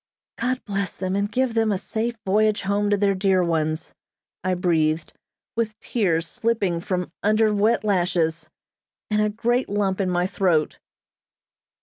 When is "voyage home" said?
2.25-2.89